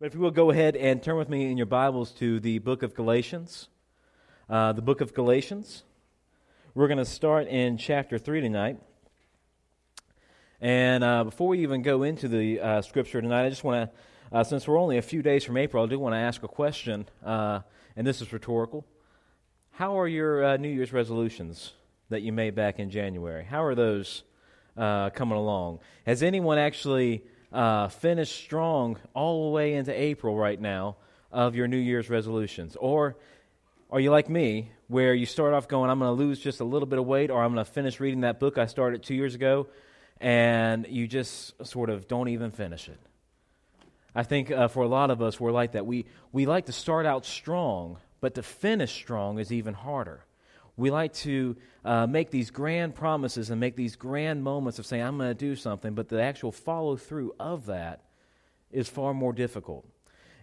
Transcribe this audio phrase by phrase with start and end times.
[0.00, 2.58] But if you will go ahead and turn with me in your Bibles to the
[2.58, 3.68] book of Galatians.
[4.50, 5.84] Uh, the book of Galatians.
[6.74, 8.80] We're going to start in chapter 3 tonight.
[10.60, 14.36] And uh, before we even go into the uh, scripture tonight, I just want to,
[14.36, 16.48] uh, since we're only a few days from April, I do want to ask a
[16.48, 17.60] question, uh,
[17.94, 18.84] and this is rhetorical.
[19.70, 21.72] How are your uh, New Year's resolutions
[22.08, 23.44] that you made back in January?
[23.44, 24.24] How are those
[24.76, 25.78] coming along?
[26.04, 27.22] Has anyone actually
[27.54, 30.96] uh, finish strong all the way into April right now
[31.30, 32.76] of your New Year's resolutions?
[32.78, 33.16] Or
[33.90, 36.64] are you like me, where you start off going, I'm going to lose just a
[36.64, 39.14] little bit of weight, or I'm going to finish reading that book I started two
[39.14, 39.68] years ago,
[40.20, 42.98] and you just sort of don't even finish it?
[44.14, 45.86] I think uh, for a lot of us, we're like that.
[45.86, 50.23] We, we like to start out strong, but to finish strong is even harder.
[50.76, 55.02] We like to uh, make these grand promises and make these grand moments of saying,
[55.02, 58.02] I'm going to do something, but the actual follow through of that
[58.72, 59.86] is far more difficult.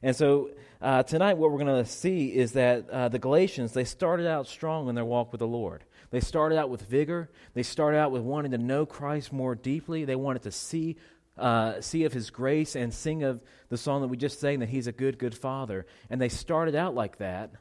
[0.04, 3.84] And so uh, tonight, what we're going to see is that uh, the Galatians, they
[3.84, 5.84] started out strong in their walk with the Lord.
[6.10, 7.30] They started out with vigor.
[7.54, 10.06] They started out with wanting to know Christ more deeply.
[10.06, 10.98] They wanted to see,
[11.38, 14.70] uh, see of His grace and sing of the song that we just sang that
[14.70, 15.86] He's a good, good Father.
[16.10, 17.52] And they started out like that.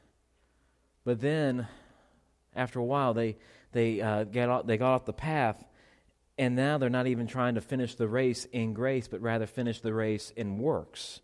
[1.05, 1.69] But then
[2.61, 3.39] after a while, they,
[3.72, 5.64] they, uh, get off, they got off the path,
[6.36, 9.80] and now they're not even trying to finish the race in grace, but rather finish
[9.80, 11.20] the race in works.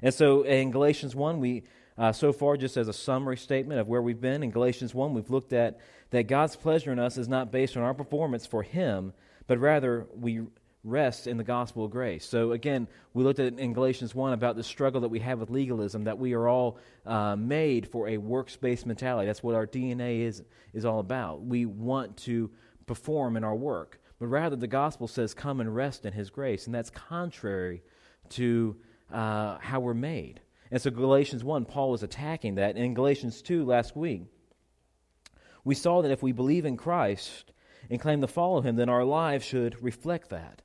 [0.00, 1.64] And so in Galatians 1, we,
[1.98, 5.12] uh, so far, just as a summary statement of where we've been, in Galatians 1,
[5.12, 5.78] we've looked at
[6.10, 9.12] that God's pleasure in us is not based on our performance for Him,
[9.46, 10.40] but rather we
[10.88, 12.24] rest in the gospel of grace.
[12.24, 15.50] So, again, we looked at in Galatians 1 about the struggle that we have with
[15.50, 19.26] legalism, that we are all uh, made for a works based mentality.
[19.26, 21.42] That's what our DNA is, is all about.
[21.42, 22.50] We want to
[22.86, 24.00] perform in our work.
[24.18, 26.66] But rather, the gospel says, come and rest in his grace.
[26.66, 27.82] And that's contrary
[28.30, 28.76] to
[29.12, 30.40] uh, how we're made.
[30.70, 32.76] And so, Galatians 1, Paul was attacking that.
[32.76, 34.22] And in Galatians 2, last week,
[35.64, 37.52] we saw that if we believe in Christ
[37.90, 40.62] and claim to follow him, then our lives should reflect that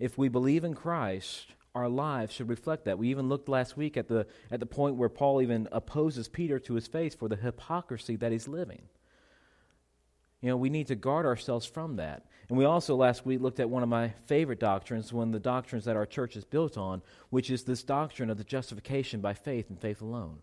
[0.00, 2.98] if we believe in Christ, our lives should reflect that.
[2.98, 6.58] We even looked last week at the, at the point where Paul even opposes Peter
[6.60, 8.82] to his face for the hypocrisy that he's living.
[10.40, 12.24] You know, we need to guard ourselves from that.
[12.48, 15.38] And we also last week looked at one of my favorite doctrines, one of the
[15.38, 19.34] doctrines that our church is built on, which is this doctrine of the justification by
[19.34, 20.38] faith and faith alone.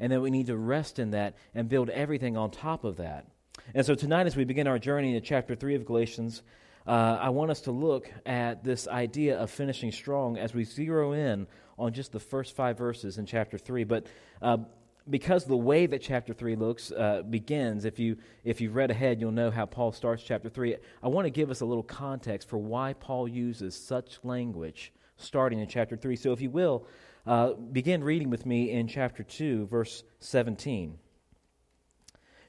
[0.00, 3.26] And that we need to rest in that and build everything on top of that.
[3.72, 6.42] And so tonight, as we begin our journey into chapter 3 of Galatians,
[6.86, 11.12] uh, I want us to look at this idea of finishing strong as we zero
[11.12, 11.46] in
[11.78, 13.84] on just the first five verses in chapter 3.
[13.84, 14.06] But
[14.42, 14.58] uh,
[15.08, 19.20] because the way that chapter 3 looks uh, begins, if, you, if you've read ahead,
[19.20, 20.76] you'll know how Paul starts chapter 3.
[21.02, 25.58] I want to give us a little context for why Paul uses such language starting
[25.58, 26.16] in chapter 3.
[26.16, 26.86] So if you will,
[27.26, 30.98] uh, begin reading with me in chapter 2, verse 17.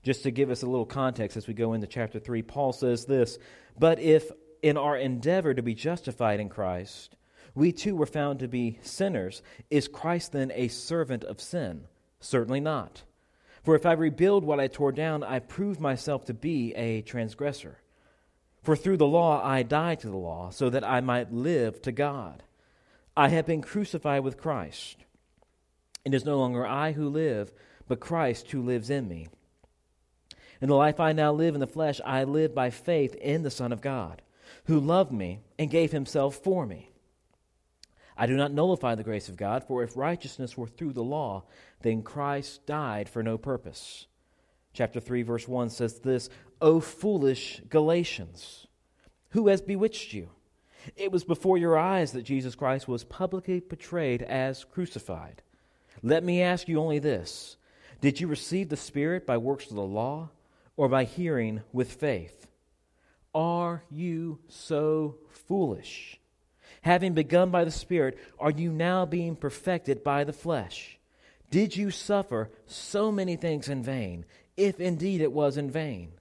[0.04, 3.06] Just to give us a little context as we go into chapter 3, Paul says
[3.06, 3.38] this
[3.78, 4.32] But if
[4.62, 7.16] in our endeavor to be justified in Christ,
[7.54, 11.86] we too were found to be sinners, is Christ then a servant of sin?
[12.20, 13.04] Certainly not.
[13.64, 17.78] For if I rebuild what I tore down, I prove myself to be a transgressor.
[18.64, 21.92] For through the law I died to the law, so that I might live to
[21.92, 22.44] God.
[23.16, 24.98] I have been crucified with Christ.
[26.06, 27.52] It is no longer I who live,
[27.88, 29.28] but Christ who lives in me.
[30.62, 33.50] In the life I now live in the flesh, I live by faith in the
[33.50, 34.22] Son of God,
[34.66, 36.92] who loved me and gave himself for me.
[38.16, 41.44] I do not nullify the grace of God, for if righteousness were through the law,
[41.82, 44.06] then Christ died for no purpose.
[44.74, 46.30] Chapter 3, verse 1 says this
[46.62, 48.68] O foolish Galatians,
[49.30, 50.30] who has bewitched you?
[50.96, 55.42] It was before your eyes that Jesus Christ was publicly portrayed as crucified.
[56.04, 57.58] Let me ask you only this
[58.00, 60.30] Did you receive the Spirit by works of the law?
[60.76, 62.48] Or by hearing with faith?
[63.34, 66.20] Are you so foolish?
[66.82, 70.98] Having begun by the Spirit, are you now being perfected by the flesh?
[71.50, 74.26] Did you suffer so many things in vain,
[74.58, 76.14] if indeed it was in vain?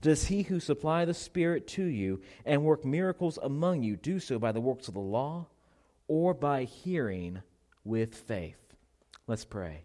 [0.00, 4.38] Does he who supply the Spirit to you and work miracles among you do so
[4.38, 5.46] by the works of the law
[6.08, 7.42] or by hearing
[7.84, 8.56] with faith?
[9.26, 9.84] Let's pray.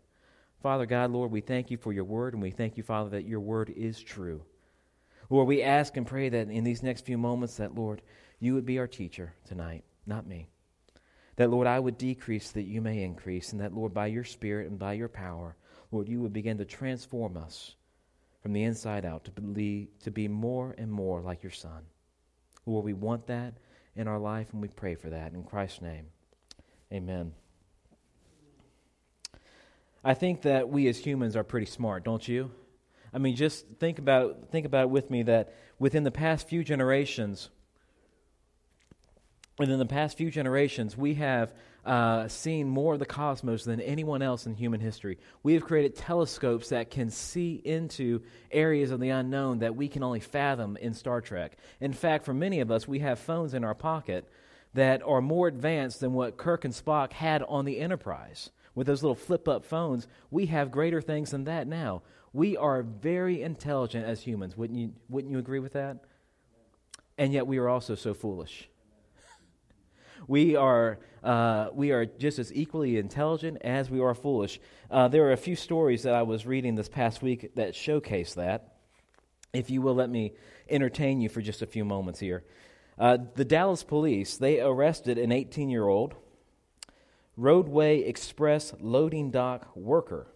[0.61, 3.27] Father God, Lord, we thank you for your word, and we thank you, Father, that
[3.27, 4.43] your word is true.
[5.29, 8.01] Lord, we ask and pray that in these next few moments that, Lord,
[8.39, 10.47] you would be our teacher tonight, not me.
[11.35, 14.69] That, Lord, I would decrease that you may increase, and that, Lord, by your Spirit
[14.69, 15.55] and by your power,
[15.91, 17.75] Lord, you would begin to transform us
[18.41, 21.83] from the inside out to be, to be more and more like your Son.
[22.65, 23.55] Lord, we want that
[23.95, 25.33] in our life, and we pray for that.
[25.33, 26.05] In Christ's name,
[26.91, 27.33] amen.
[30.07, 32.51] I think that we as humans are pretty smart, don't you?
[33.11, 36.63] I mean, just think about think about it with me that within the past few
[36.63, 37.49] generations,
[39.57, 44.21] within the past few generations, we have uh, seen more of the cosmos than anyone
[44.21, 45.17] else in human history.
[45.41, 50.03] We have created telescopes that can see into areas of the unknown that we can
[50.03, 51.57] only fathom in Star Trek.
[51.79, 54.29] In fact, for many of us, we have phones in our pocket
[54.75, 59.01] that are more advanced than what Kirk and Spock had on the Enterprise with those
[59.01, 62.03] little flip up phones, we have greater things than that now.
[62.33, 64.57] We are very intelligent as humans.
[64.57, 66.03] Wouldn't you, wouldn't you agree with that?
[67.17, 68.69] And yet we are also so foolish.
[70.27, 74.59] we are, uh, we are just as equally intelligent as we are foolish.
[74.91, 78.33] Uh, there are a few stories that I was reading this past week that showcase
[78.33, 78.73] that.
[79.53, 80.33] If you will let me
[80.69, 82.43] entertain you for just a few moments here.
[82.99, 86.15] Uh, the Dallas police, they arrested an 18 year old
[87.37, 90.27] Roadway Express loading dock worker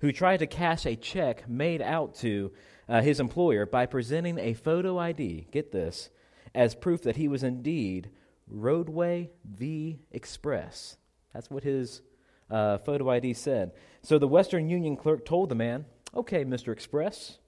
[0.00, 2.50] who tried to cash a check made out to
[2.88, 6.10] uh, his employer by presenting a photo ID, get this,
[6.52, 8.10] as proof that he was indeed
[8.48, 10.96] Roadway V Express.
[11.32, 12.02] That's what his
[12.50, 13.70] uh, photo ID said.
[14.02, 15.84] So the Western Union clerk told the man,
[16.14, 16.72] Okay, Mr.
[16.72, 17.38] Express,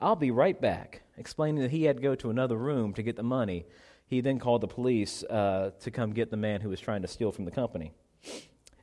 [0.00, 3.16] I'll be right back, explaining that he had to go to another room to get
[3.16, 3.66] the money.
[4.06, 7.08] He then called the police uh, to come get the man who was trying to
[7.08, 7.92] steal from the company.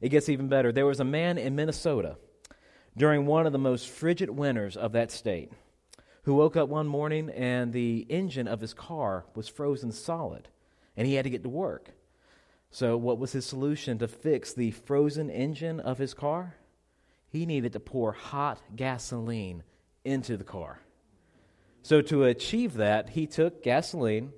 [0.01, 0.71] It gets even better.
[0.71, 2.17] There was a man in Minnesota
[2.97, 5.51] during one of the most frigid winters of that state
[6.23, 10.47] who woke up one morning and the engine of his car was frozen solid
[10.97, 11.91] and he had to get to work.
[12.69, 16.55] So, what was his solution to fix the frozen engine of his car?
[17.27, 19.63] He needed to pour hot gasoline
[20.05, 20.79] into the car.
[21.81, 24.31] So, to achieve that, he took gasoline,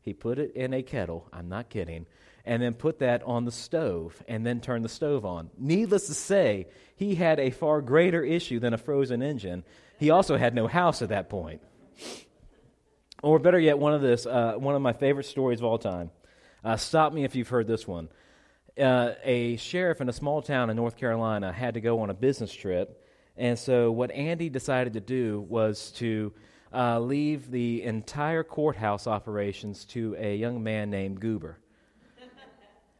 [0.00, 1.28] he put it in a kettle.
[1.32, 2.06] I'm not kidding
[2.50, 5.50] and then put that on the stove and then turn the stove on.
[5.56, 6.66] Needless to say,
[6.96, 9.62] he had a far greater issue than a frozen engine.
[10.00, 11.62] He also had no house at that point.
[13.22, 16.10] Or better yet, one of this, uh, one of my favorite stories of all time.
[16.64, 18.08] Uh, stop me if you've heard this one.
[18.76, 22.14] Uh, a sheriff in a small town in North Carolina had to go on a
[22.14, 23.06] business trip,
[23.36, 26.32] and so what Andy decided to do was to
[26.74, 31.60] uh, leave the entire courthouse operations to a young man named Goober.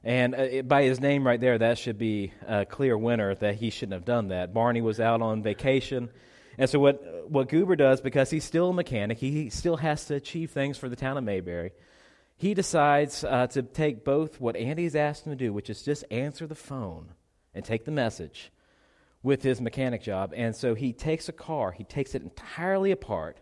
[0.03, 3.71] And uh, by his name right there, that should be a clear winner that he
[3.71, 4.55] shouldn't have done that.
[4.55, 6.11] Barney was out on vacation.
[6.57, 10.15] And so, what, what Goober does, because he's still a mechanic, he still has to
[10.15, 11.73] achieve things for the town of Mayberry.
[12.37, 16.05] He decides uh, to take both what Andy's asked him to do, which is just
[16.11, 17.13] answer the phone
[17.55, 18.51] and take the message,
[19.23, 20.33] with his mechanic job.
[20.35, 23.39] And so, he takes a car, he takes it entirely apart,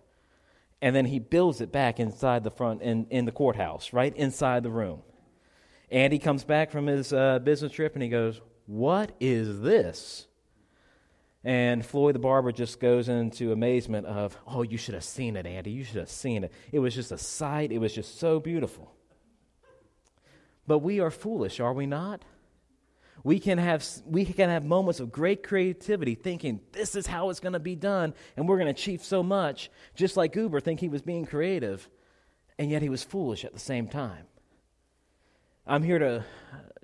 [0.82, 4.64] and then he builds it back inside the front, in, in the courthouse, right inside
[4.64, 5.02] the room.
[5.90, 10.26] Andy comes back from his uh, business trip and he goes, What is this?
[11.44, 15.46] And Floyd the barber just goes into amazement of, Oh, you should have seen it,
[15.46, 15.70] Andy.
[15.70, 16.52] You should have seen it.
[16.72, 17.72] It was just a sight.
[17.72, 18.92] It was just so beautiful.
[20.66, 22.22] But we are foolish, are we not?
[23.24, 27.40] We can have, we can have moments of great creativity thinking this is how it's
[27.40, 30.80] going to be done and we're going to achieve so much, just like Goober think
[30.80, 31.88] he was being creative,
[32.58, 34.27] and yet he was foolish at the same time.
[35.70, 36.24] I'm here to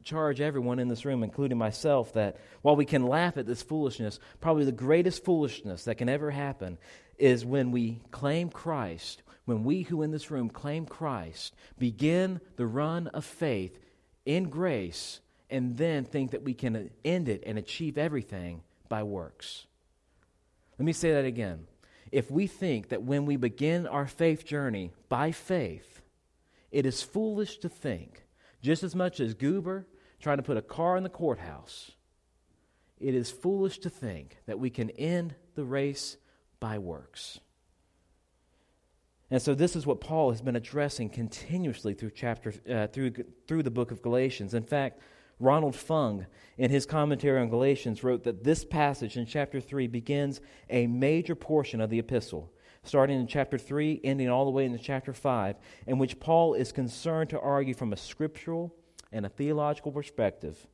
[0.02, 4.20] charge everyone in this room, including myself, that while we can laugh at this foolishness,
[4.42, 6.76] probably the greatest foolishness that can ever happen
[7.16, 12.66] is when we claim Christ, when we who in this room claim Christ, begin the
[12.66, 13.78] run of faith
[14.26, 19.64] in grace, and then think that we can end it and achieve everything by works.
[20.78, 21.68] Let me say that again.
[22.12, 26.02] If we think that when we begin our faith journey by faith,
[26.70, 28.23] it is foolish to think
[28.64, 29.86] just as much as Goober
[30.20, 31.92] trying to put a car in the courthouse,
[32.98, 36.16] it is foolish to think that we can end the race
[36.60, 37.40] by works.
[39.30, 43.12] And so this is what Paul has been addressing continuously through chapter uh, through
[43.46, 44.54] through the book of Galatians.
[44.54, 45.00] In fact,
[45.38, 50.40] Ronald Fung in his commentary on Galatians wrote that this passage in chapter 3 begins
[50.70, 52.50] a major portion of the epistle
[52.84, 56.72] starting in chapter 3, ending all the way into chapter 5, in which Paul is
[56.72, 58.74] concerned to argue from a scriptural
[59.12, 60.66] and a theological perspective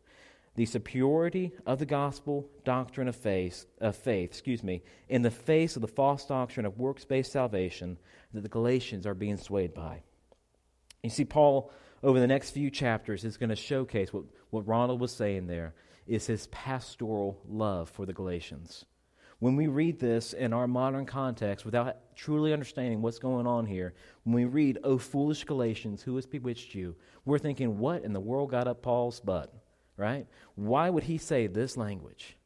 [0.57, 5.77] the superiority of the gospel doctrine of faith, of faith excuse me, in the face
[5.77, 7.97] of the false doctrine of works based salvation
[8.35, 10.03] that the Galatians are being swayed by.
[11.03, 15.01] You see, Paul, over the next few chapters, is going to showcase what, what Ronald
[15.01, 15.73] was saying there
[16.07, 18.85] is his pastoral love for the Galatians.
[19.41, 23.95] When we read this in our modern context without truly understanding what's going on here,
[24.25, 26.95] when we read, O foolish Galatians, who has bewitched you?
[27.25, 29.53] We're thinking, what in the world got up Paul's butt,
[29.97, 30.27] right?
[30.57, 32.37] Why would he say this language?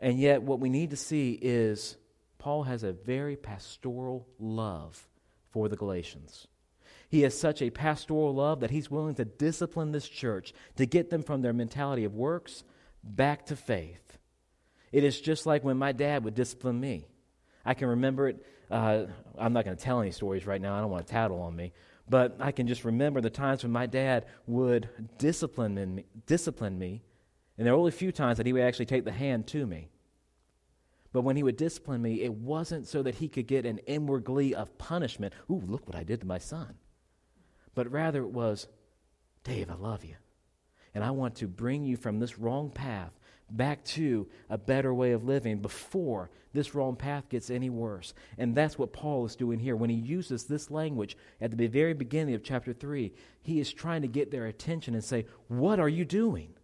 [0.00, 1.96] And yet, what we need to see is
[2.38, 5.08] Paul has a very pastoral love
[5.50, 6.46] for the Galatians.
[7.08, 11.10] He has such a pastoral love that he's willing to discipline this church to get
[11.10, 12.62] them from their mentality of works
[13.02, 14.18] back to faith.
[14.92, 17.08] It is just like when my dad would discipline me.
[17.64, 18.46] I can remember it.
[18.70, 19.06] Uh,
[19.38, 20.76] I'm not going to tell any stories right now.
[20.76, 21.72] I don't want to tattle on me.
[22.08, 27.02] But I can just remember the times when my dad would discipline me, discipline me.
[27.56, 29.66] And there were only a few times that he would actually take the hand to
[29.66, 29.88] me.
[31.12, 34.24] But when he would discipline me, it wasn't so that he could get an inward
[34.24, 35.34] glee of punishment.
[35.50, 36.76] Ooh, look what I did to my son
[37.74, 38.68] but rather it was,
[39.44, 40.16] Dave, I love you.
[40.94, 43.12] And I want to bring you from this wrong path
[43.50, 48.14] back to a better way of living before this wrong path gets any worse.
[48.36, 49.76] And that's what Paul is doing here.
[49.76, 54.02] When he uses this language at the very beginning of chapter 3, he is trying
[54.02, 56.54] to get their attention and say, What are you doing?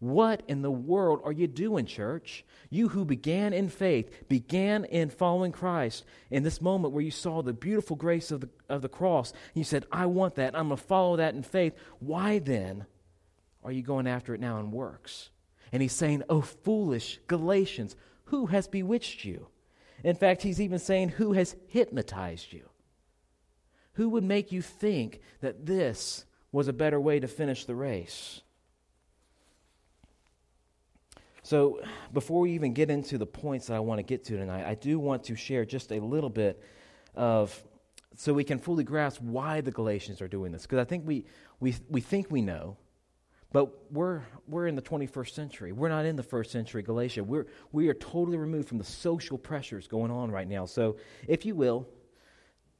[0.00, 2.44] What in the world are you doing, church?
[2.68, 7.42] You who began in faith, began in following Christ, in this moment where you saw
[7.42, 10.76] the beautiful grace of the, of the cross, you said, I want that, I'm going
[10.76, 11.74] to follow that in faith.
[12.00, 12.84] Why then
[13.62, 15.30] are you going after it now in works?
[15.74, 19.48] And he's saying, Oh, foolish Galatians, who has bewitched you?
[20.04, 22.68] In fact, he's even saying, Who has hypnotized you?
[23.94, 28.40] Who would make you think that this was a better way to finish the race?
[31.42, 31.80] So,
[32.12, 34.76] before we even get into the points that I want to get to tonight, I
[34.76, 36.62] do want to share just a little bit
[37.16, 37.64] of
[38.14, 40.62] so we can fully grasp why the Galatians are doing this.
[40.62, 41.26] Because I think we,
[41.58, 42.76] we, we think we know,
[43.54, 45.70] but we're, we're in the 21st century.
[45.70, 47.22] We're not in the first century Galatia.
[47.22, 50.66] We're, we are totally removed from the social pressures going on right now.
[50.66, 50.96] So,
[51.28, 51.86] if you will,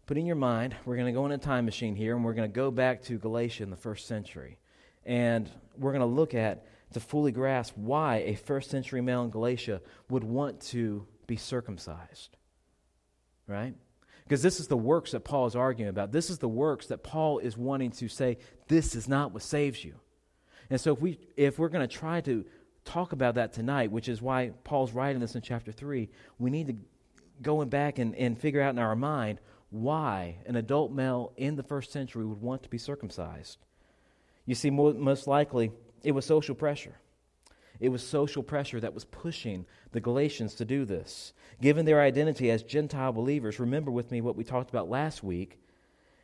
[0.06, 2.34] put in your mind, we're going to go in a time machine here and we're
[2.34, 4.58] going to go back to Galatia in the first century.
[5.06, 9.30] And we're going to look at to fully grasp why a first century male in
[9.30, 12.36] Galatia would want to be circumcised.
[13.46, 13.76] Right?
[14.24, 16.10] Because this is the works that Paul is arguing about.
[16.10, 19.84] This is the works that Paul is wanting to say, this is not what saves
[19.84, 20.00] you.
[20.70, 22.44] And so if, we, if we're going to try to
[22.84, 26.66] talk about that tonight, which is why Paul's writing this in chapter 3, we need
[26.68, 26.76] to
[27.42, 29.40] go back and, and figure out in our mind
[29.70, 33.58] why an adult male in the first century would want to be circumcised.
[34.46, 36.94] You see, most likely, it was social pressure.
[37.80, 41.32] It was social pressure that was pushing the Galatians to do this.
[41.60, 45.58] Given their identity as Gentile believers, remember with me what we talked about last week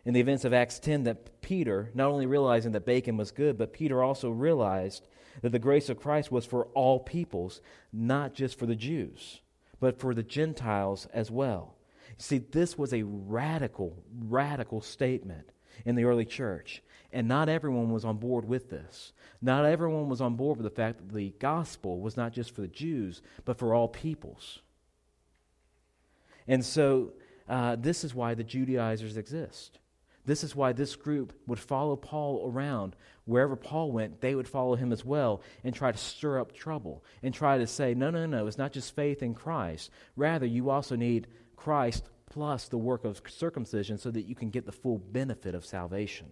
[0.04, 3.59] in the events of Acts 10 that Peter, not only realizing that bacon was good,
[3.59, 5.07] but Peter also realized
[5.42, 7.61] that the grace of Christ was for all peoples,
[7.92, 9.40] not just for the Jews,
[9.78, 11.75] but for the Gentiles as well.
[12.19, 13.97] See, this was a radical,
[14.28, 15.50] radical statement
[15.85, 16.83] in the early church.
[17.12, 19.12] And not everyone was on board with this.
[19.42, 22.61] Not everyone was on board with the fact that the gospel was not just for
[22.61, 24.61] the Jews, but for all peoples.
[26.47, 27.14] And so,
[27.49, 29.78] uh, this is why the Judaizers exist.
[30.31, 32.95] This is why this group would follow Paul around.
[33.25, 37.03] Wherever Paul went, they would follow him as well and try to stir up trouble
[37.25, 39.91] and try to say, no, no, no, it's not just faith in Christ.
[40.15, 44.67] Rather, you also need Christ plus the work of circumcision so that you can get
[44.67, 46.31] the full benefit of salvation.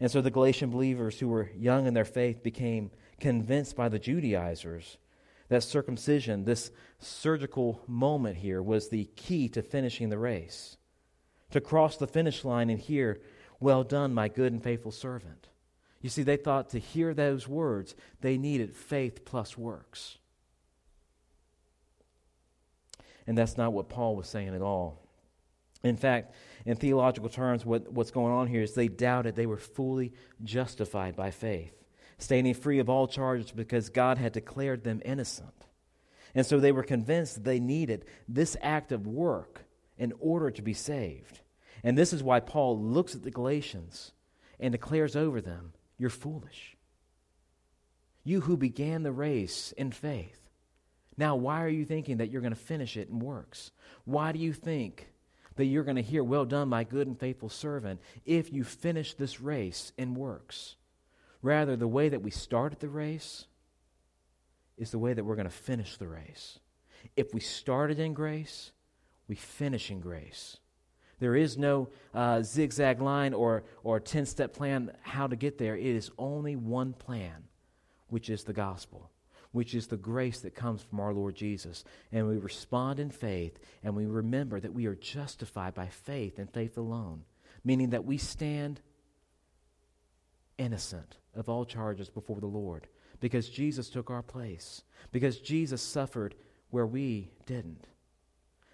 [0.00, 3.98] And so the Galatian believers who were young in their faith became convinced by the
[3.98, 4.96] Judaizers
[5.48, 10.78] that circumcision, this surgical moment here, was the key to finishing the race.
[11.54, 13.20] To cross the finish line and hear,
[13.60, 15.46] Well done, my good and faithful servant.
[16.00, 20.18] You see, they thought to hear those words, they needed faith plus works.
[23.24, 25.06] And that's not what Paul was saying at all.
[25.84, 26.34] In fact,
[26.66, 31.14] in theological terms, what, what's going on here is they doubted they were fully justified
[31.14, 31.84] by faith,
[32.18, 35.66] standing free of all charges because God had declared them innocent.
[36.34, 39.60] And so they were convinced they needed this act of work
[39.96, 41.42] in order to be saved.
[41.82, 44.12] And this is why Paul looks at the Galatians
[44.60, 46.76] and declares over them, You're foolish.
[48.22, 50.40] You who began the race in faith.
[51.16, 53.70] Now, why are you thinking that you're going to finish it in works?
[54.04, 55.08] Why do you think
[55.56, 59.14] that you're going to hear, Well done, my good and faithful servant, if you finish
[59.14, 60.76] this race in works?
[61.42, 63.44] Rather, the way that we started the race
[64.76, 66.58] is the way that we're going to finish the race.
[67.16, 68.72] If we started in grace,
[69.28, 70.56] we finish in grace.
[71.24, 75.74] There is no uh, zigzag line or, or 10 step plan how to get there.
[75.74, 77.44] It is only one plan,
[78.08, 79.10] which is the gospel
[79.52, 81.84] which is the grace that comes from our Lord Jesus.
[82.10, 86.50] And we respond in faith, and we remember that we are justified by faith and
[86.50, 87.22] faith alone,
[87.64, 88.80] meaning that we stand
[90.58, 92.88] innocent of all charges before the Lord
[93.20, 96.34] because Jesus took our place, because Jesus suffered
[96.70, 97.86] where we didn't.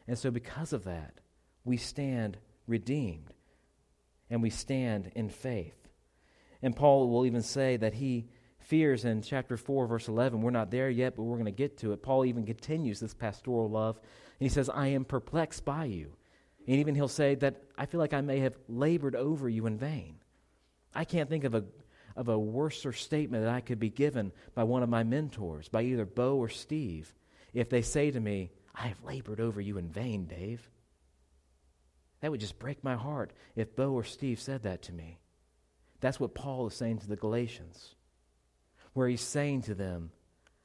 [0.09, 1.21] And so, because of that,
[1.65, 3.33] we stand redeemed
[4.31, 5.89] and we stand in faith.
[6.63, 8.29] And Paul will even say that he
[8.61, 10.43] fears in chapter 4, verse 11.
[10.43, 12.03] We're not there yet, but we're going to get to it.
[12.03, 16.13] Paul even continues this pastoral love, and he says, I am perplexed by you.
[16.67, 19.79] And even he'll say that I feel like I may have labored over you in
[19.79, 20.17] vain.
[20.95, 21.65] I can't think of a,
[22.15, 25.83] of a worser statement that I could be given by one of my mentors, by
[25.83, 27.13] either Bo or Steve,
[27.53, 30.71] if they say to me, I have labored over you in vain, Dave.
[32.21, 35.19] That would just break my heart if Bo or Steve said that to me.
[36.01, 37.95] That's what Paul is saying to the Galatians,
[38.93, 40.11] where he's saying to them,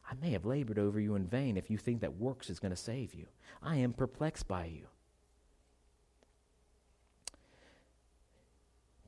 [0.09, 2.71] I may have labored over you in vain if you think that works is going
[2.71, 3.27] to save you.
[3.61, 4.87] I am perplexed by you.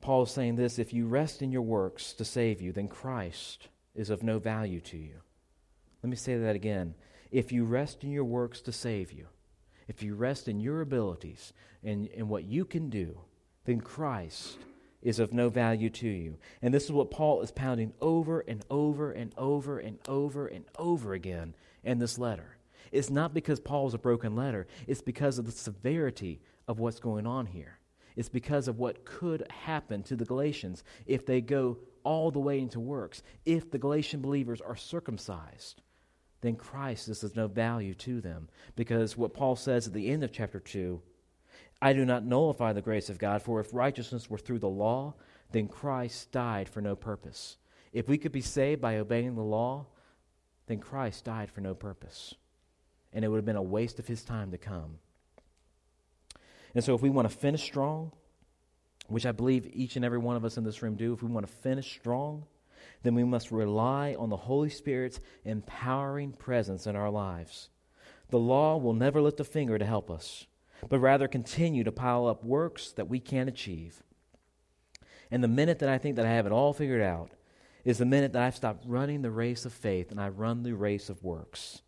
[0.00, 3.68] Paul is saying this if you rest in your works to save you, then Christ
[3.94, 5.20] is of no value to you.
[6.02, 6.94] Let me say that again.
[7.30, 9.26] If you rest in your works to save you,
[9.88, 11.52] if you rest in your abilities
[11.82, 13.18] and in what you can do,
[13.64, 14.58] then Christ
[15.02, 16.36] is of no value to you.
[16.62, 20.64] And this is what Paul is pounding over and over and over and over and
[20.78, 21.54] over again
[21.84, 22.56] in this letter.
[22.92, 27.00] It's not because Paul is a broken letter, it's because of the severity of what's
[27.00, 27.78] going on here.
[28.16, 32.58] It's because of what could happen to the Galatians if they go all the way
[32.58, 33.22] into works.
[33.46, 35.82] If the Galatian believers are circumcised,
[36.40, 38.48] then Christ is of no value to them.
[38.76, 41.00] Because what Paul says at the end of chapter 2
[41.80, 45.14] I do not nullify the grace of God, for if righteousness were through the law,
[45.52, 47.56] then Christ died for no purpose.
[47.92, 49.86] If we could be saved by obeying the law,
[50.66, 52.34] then Christ died for no purpose.
[53.12, 54.98] And it would have been a waste of his time to come.
[56.74, 58.12] And so, if we want to finish strong,
[59.06, 61.30] which I believe each and every one of us in this room do, if we
[61.30, 62.44] want to finish strong,
[63.02, 67.70] then we must rely on the Holy Spirit's empowering presence in our lives.
[68.30, 70.46] The law will never lift a finger to help us,
[70.88, 74.02] but rather continue to pile up works that we can't achieve.
[75.30, 77.32] And the minute that I think that I have it all figured out
[77.84, 80.74] is the minute that I've stopped running the race of faith and I run the
[80.74, 81.82] race of works.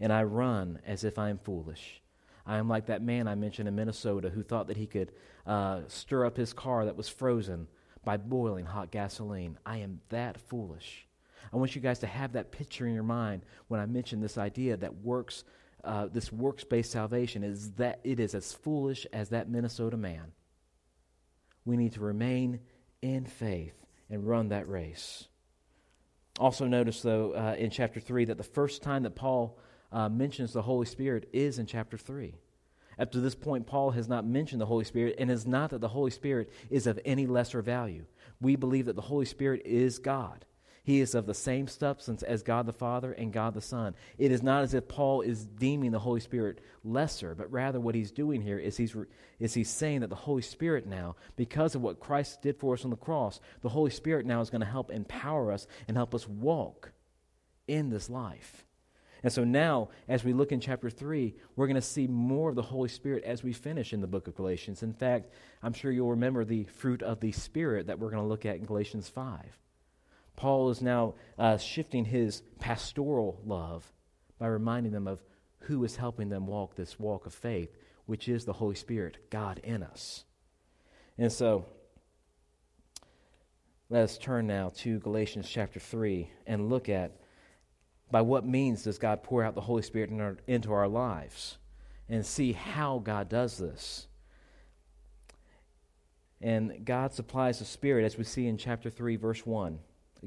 [0.00, 2.02] And I run as if I'm foolish.
[2.46, 5.12] I am like that man I mentioned in Minnesota who thought that he could
[5.46, 7.68] uh, stir up his car that was frozen
[8.04, 9.58] by boiling hot gasoline.
[9.64, 11.06] I am that foolish.
[11.52, 14.38] I want you guys to have that picture in your mind when I mention this
[14.38, 15.44] idea that works,
[15.84, 20.32] uh, this works-based salvation is that it is as foolish as that Minnesota man.
[21.64, 22.60] We need to remain
[23.02, 23.74] in faith
[24.10, 25.28] and run that race.
[26.40, 29.58] Also, notice though uh, in chapter three that the first time that Paul
[29.92, 32.34] uh, mentions the Holy Spirit is in chapter three.
[32.98, 35.80] Up to this point, Paul has not mentioned the Holy Spirit, and it's not that
[35.80, 38.04] the Holy Spirit is of any lesser value.
[38.40, 40.44] We believe that the Holy Spirit is God.
[40.84, 43.94] He is of the same substance as God the Father and God the Son.
[44.18, 47.94] It is not as if Paul is deeming the Holy Spirit lesser, but rather what
[47.94, 48.94] he's doing here is he's,
[49.40, 52.84] is he's saying that the Holy Spirit now, because of what Christ did for us
[52.84, 56.14] on the cross, the Holy Spirit now is going to help empower us and help
[56.14, 56.92] us walk
[57.66, 58.66] in this life.
[59.24, 62.56] And so now, as we look in chapter 3, we're going to see more of
[62.56, 64.82] the Holy Spirit as we finish in the book of Galatians.
[64.82, 65.32] In fact,
[65.62, 68.56] I'm sure you'll remember the fruit of the Spirit that we're going to look at
[68.56, 69.58] in Galatians 5.
[70.36, 73.90] Paul is now uh, shifting his pastoral love
[74.38, 75.22] by reminding them of
[75.60, 79.58] who is helping them walk this walk of faith, which is the Holy Spirit, God
[79.64, 80.24] in us.
[81.16, 81.64] And so,
[83.88, 87.16] let us turn now to Galatians chapter 3 and look at
[88.10, 91.58] by what means does God pour out the Holy Spirit in our, into our lives
[92.08, 94.06] and see how God does this.
[96.40, 99.78] And God supplies the Spirit, as we see in chapter 3, verse 1.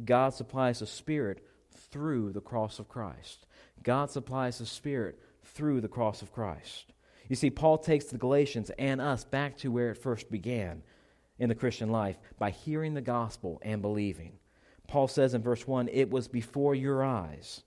[0.04, 1.46] God supplies the Spirit
[1.92, 3.46] through the cross of Christ.
[3.84, 6.94] God supplies the Spirit through the cross of Christ.
[7.30, 10.82] You see, Paul takes the Galatians and us back to where it first began
[11.40, 14.34] in the Christian life by hearing the gospel and believing.
[14.88, 17.64] Paul says in verse 1 It was before your eyes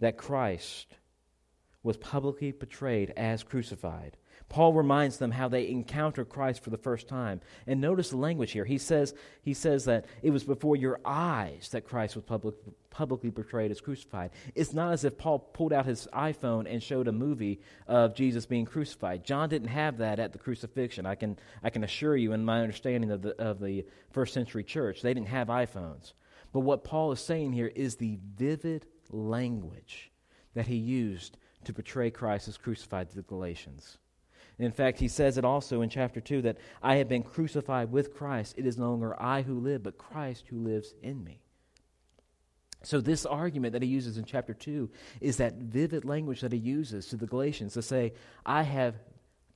[0.00, 0.86] that Christ
[1.82, 4.16] was publicly portrayed as crucified.
[4.50, 7.40] Paul reminds them how they encounter Christ for the first time.
[7.68, 8.64] And notice the language here.
[8.64, 12.56] He says, he says that it was before your eyes that Christ was public,
[12.90, 14.32] publicly portrayed as crucified.
[14.56, 18.44] It's not as if Paul pulled out his iPhone and showed a movie of Jesus
[18.44, 19.24] being crucified.
[19.24, 21.06] John didn't have that at the crucifixion.
[21.06, 24.64] I can, I can assure you, in my understanding of the, of the first century
[24.64, 26.12] church, they didn't have iPhones.
[26.52, 30.10] But what Paul is saying here is the vivid language
[30.54, 33.98] that he used to portray Christ as crucified to the Galatians.
[34.58, 38.14] In fact, he says it also in chapter 2 that I have been crucified with
[38.14, 38.54] Christ.
[38.58, 41.40] It is no longer I who live, but Christ who lives in me.
[42.82, 46.58] So, this argument that he uses in chapter 2 is that vivid language that he
[46.58, 48.96] uses to the Galatians to say, I have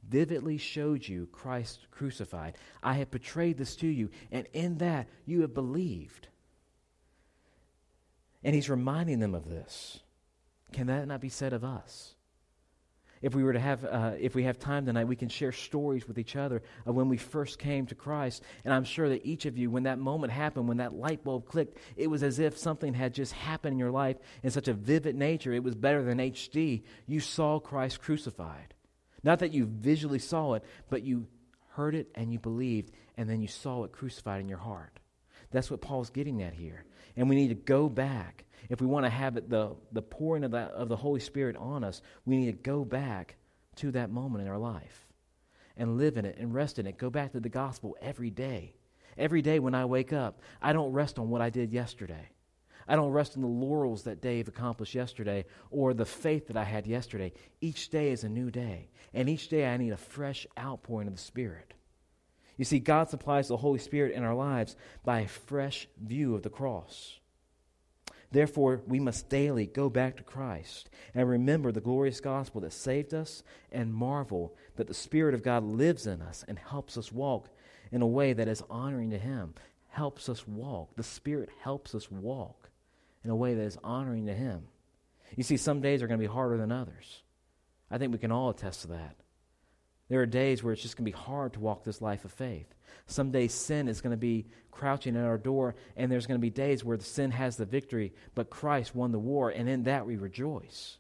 [0.09, 2.57] vividly showed you Christ crucified.
[2.83, 6.29] I have portrayed this to you, and in that you have believed.
[8.45, 10.01] And he's reminding them of this.
[10.73, 12.15] Can that not be said of us?
[13.23, 16.07] If we were to have, uh, if we have time tonight, we can share stories
[16.07, 18.43] with each other of when we first came to Christ.
[18.67, 21.47] And I'm sure that each of you, when that moment happened, when that light bulb
[21.47, 24.75] clicked, it was as if something had just happened in your life in such a
[24.75, 25.55] vivid nature.
[25.55, 26.83] It was better than HD.
[27.07, 28.75] You saw Christ crucified.
[29.23, 31.27] Not that you visually saw it, but you
[31.71, 35.01] heard it and you believed, and then you saw it crucified in your heart.
[35.51, 36.85] That's what Paul's getting at here.
[37.17, 38.45] And we need to go back.
[38.69, 41.85] If we want to have it, the, the pouring of, of the Holy Spirit on
[41.85, 43.37] us, we need to go back
[43.77, 45.07] to that moment in our life
[45.77, 46.99] and live in it and rest in it.
[46.99, 48.75] Go back to the gospel every day.
[49.17, 52.31] Every day when I wake up, I don't rest on what I did yesterday.
[52.87, 56.65] I don't rest in the laurels that Dave accomplished yesterday or the faith that I
[56.65, 57.33] had yesterday.
[57.61, 58.89] Each day is a new day.
[59.15, 61.75] And each day I need a fresh outpouring of the Spirit.
[62.57, 66.43] You see, God supplies the Holy Spirit in our lives by a fresh view of
[66.43, 67.19] the cross.
[68.31, 73.15] Therefore, we must daily go back to Christ and remember the glorious gospel that saved
[73.15, 77.49] us and marvel that the Spirit of God lives in us and helps us walk
[77.93, 79.55] in a way that is honoring to Him.
[79.89, 80.97] Helps us walk.
[80.97, 82.71] The Spirit helps us walk
[83.23, 84.65] in a way that is honoring to Him.
[85.37, 87.23] You see, some days are going to be harder than others.
[87.91, 89.17] I think we can all attest to that.
[90.15, 92.31] There are days where it's just going to be hard to walk this life of
[92.31, 92.73] faith.
[93.09, 96.41] Some days sin is going to be crouching at our door, and there's going to
[96.41, 99.83] be days where the sin has the victory, but Christ won the war, and in
[99.83, 100.99] that we rejoice.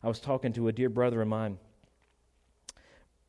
[0.00, 1.58] I was talking to a dear brother of mine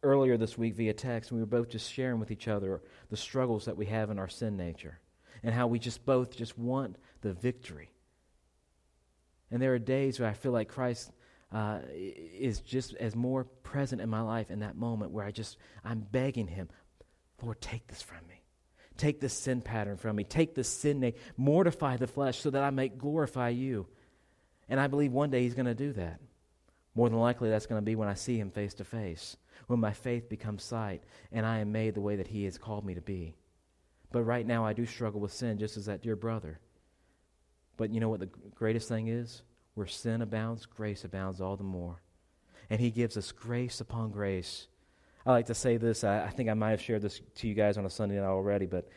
[0.03, 3.17] earlier this week via text, and we were both just sharing with each other the
[3.17, 4.99] struggles that we have in our sin nature
[5.41, 7.89] and how we just both just want the victory.
[9.49, 11.11] And there are days where I feel like Christ
[11.51, 15.57] uh, is just as more present in my life in that moment where I just,
[15.83, 16.69] I'm begging Him,
[17.41, 18.41] Lord, take this from me.
[18.97, 20.23] Take this sin pattern from me.
[20.23, 21.13] Take this sin name.
[21.35, 23.87] Mortify the flesh so that I may glorify you.
[24.69, 26.19] And I believe one day He's going to do that.
[26.93, 29.37] More than likely, that's going to be when I see Him face to face,
[29.67, 32.85] when my faith becomes sight, and I am made the way that He has called
[32.85, 33.35] me to be.
[34.11, 36.59] But right now, I do struggle with sin, just as that dear brother.
[37.77, 39.41] But you know what the greatest thing is?
[39.73, 42.01] Where sin abounds, grace abounds all the more.
[42.69, 44.67] And He gives us grace upon grace.
[45.25, 46.03] I like to say this.
[46.03, 48.25] I, I think I might have shared this to you guys on a Sunday night
[48.25, 48.89] already, but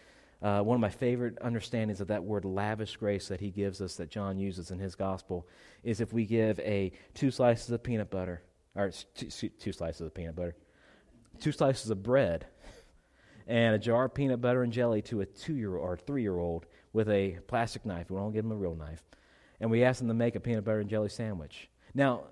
[0.42, 3.96] uh, one of my favorite understandings of that word lavish grace that He gives us,
[3.96, 5.46] that John uses in his gospel,
[5.82, 8.42] is if we give a two slices of peanut butter,
[8.74, 10.56] or two, two slices of peanut butter,
[11.40, 12.46] two slices of bread,
[13.46, 16.38] and a jar of peanut butter and jelly to a two year or three year
[16.38, 18.10] old with a plastic knife.
[18.10, 19.02] We don't give them a real knife
[19.60, 21.68] and we asked them to make a peanut butter and jelly sandwich.
[21.94, 22.24] Now,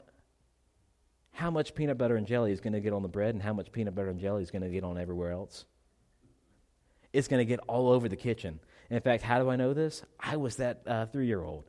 [1.33, 3.53] how much peanut butter and jelly is going to get on the bread and how
[3.53, 5.65] much peanut butter and jelly is going to get on everywhere else?
[7.13, 8.61] It's going to get all over the kitchen.
[8.91, 10.03] in fact, how do I know this?
[10.19, 11.65] I was that uh, three year old.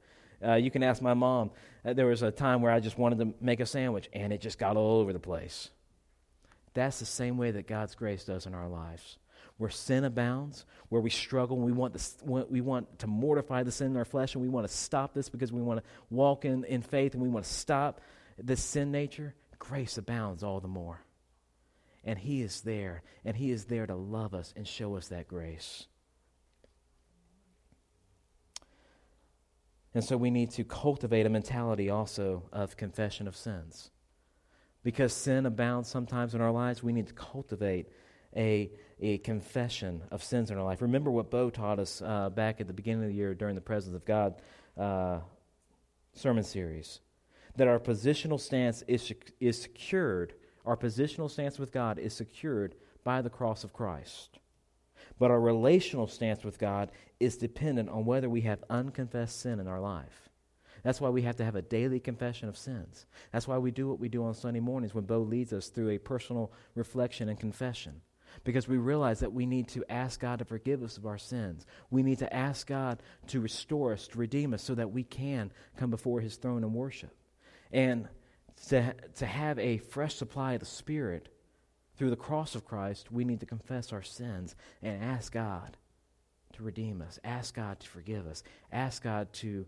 [0.46, 1.52] Uh, you can ask my mom.
[1.86, 4.42] Uh, there was a time where I just wanted to make a sandwich and it
[4.42, 5.70] just got all over the place.
[6.74, 9.18] That's the same way that God's grace does in our lives
[9.58, 13.92] where sin abounds, where we struggle, we want, the, we want to mortify the sin
[13.92, 16.64] in our flesh, and we want to stop this because we want to walk in,
[16.66, 18.02] in faith, and we want to stop
[18.38, 21.02] this sin nature, grace abounds all the more.
[22.04, 25.28] And He is there, and He is there to love us and show us that
[25.28, 25.88] grace.
[29.94, 33.92] And so we need to cultivate a mentality also of confession of sins.
[34.84, 37.88] Because sin abounds sometimes in our lives, we need to cultivate
[38.36, 40.82] a, a confession of sins in our life.
[40.82, 43.62] Remember what Bo taught us uh, back at the beginning of the year during the
[43.62, 44.36] Presence of God
[44.78, 45.20] uh,
[46.14, 47.00] sermon series
[47.56, 50.34] that our positional stance is, is secured,
[50.66, 54.40] our positional stance with God is secured by the cross of Christ.
[55.20, 59.68] But our relational stance with God is dependent on whether we have unconfessed sin in
[59.68, 60.30] our life.
[60.82, 63.06] That's why we have to have a daily confession of sins.
[63.32, 65.90] That's why we do what we do on Sunday mornings when Bo leads us through
[65.90, 68.02] a personal reflection and confession
[68.44, 71.66] because we realize that we need to ask God to forgive us of our sins.
[71.90, 75.52] We need to ask God to restore us, to redeem us, so that we can
[75.78, 77.16] come before His throne and worship.
[77.72, 78.08] And
[78.68, 81.30] to, to have a fresh supply of the Spirit
[81.98, 85.78] through the cross of Christ, we need to confess our sins and ask God
[86.54, 89.66] to redeem us, ask God to forgive us, ask God to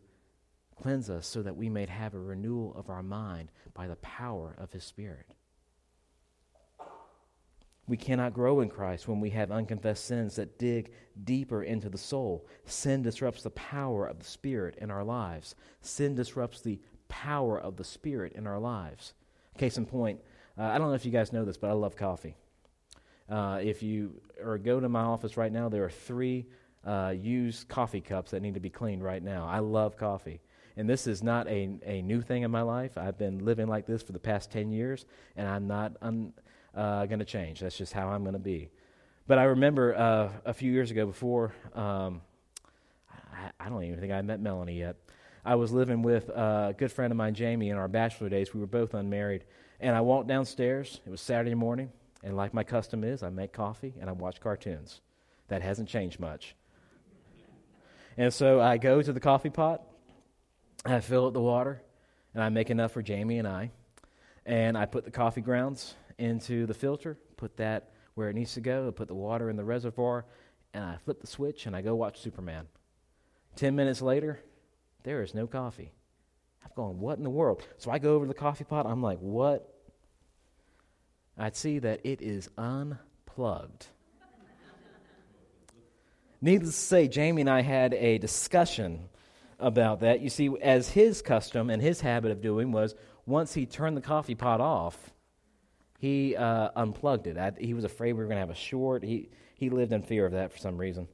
[0.76, 4.56] cleanse us so that we may have a renewal of our mind by the power
[4.58, 5.34] of His Spirit.
[7.88, 10.92] We cannot grow in Christ when we have unconfessed sins that dig
[11.24, 12.48] deeper into the soul.
[12.66, 15.56] Sin disrupts the power of the Spirit in our lives.
[15.82, 19.14] Sin disrupts the power of the Spirit in our lives.
[19.58, 20.20] Case in point,
[20.58, 22.36] uh, I don't know if you guys know this, but I love coffee.
[23.30, 26.48] Uh, if you or go to my office right now, there are three
[26.86, 29.48] uh, used coffee cups that need to be cleaned right now.
[29.48, 30.42] I love coffee.
[30.78, 32.98] And this is not a, a new thing in my life.
[32.98, 36.34] I've been living like this for the past 10 years, and I'm not un,
[36.76, 37.60] uh, going to change.
[37.60, 38.70] That's just how I'm going to be.
[39.28, 42.22] But I remember uh, a few years ago, before um,
[43.10, 44.98] I, I, don't even think I met Melanie yet.
[45.44, 48.54] I was living with a good friend of mine, Jamie, in our bachelor days.
[48.54, 49.46] We were both unmarried.
[49.80, 51.02] And I walked downstairs.
[51.06, 51.92] It was Saturday morning.
[52.24, 55.02] And like my custom is, I make coffee and I watch cartoons.
[55.48, 56.56] That hasn't changed much.
[58.18, 59.84] And so I go to the coffee pot,
[60.86, 61.82] I fill up the water,
[62.34, 63.72] and I make enough for Jamie and I.
[64.46, 68.62] And I put the coffee grounds into the filter, put that where it needs to
[68.62, 70.26] go, put the water in the reservoir,
[70.74, 72.68] and I flip the switch and I go watch Superman.
[73.56, 74.40] Ten minutes later,
[75.04, 75.92] there is no coffee.
[76.64, 77.66] I'm going, what in the world?
[77.78, 78.86] So I go over to the coffee pot.
[78.86, 79.72] I'm like, what?
[81.38, 83.88] I'd see that it is unplugged.
[86.42, 89.10] Needless to say, Jamie and I had a discussion
[89.60, 90.22] about that.
[90.22, 94.02] You see, as his custom and his habit of doing was once he turned the
[94.02, 95.14] coffee pot off,
[96.00, 97.38] he uh, unplugged it.
[97.38, 99.04] I, he was afraid we were going to have a short.
[99.04, 101.08] He, he lived in fear of that for some reason.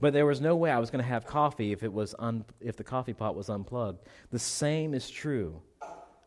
[0.00, 2.44] But there was no way I was going to have coffee if, it was un,
[2.60, 4.00] if the coffee pot was unplugged.
[4.30, 5.62] The same is true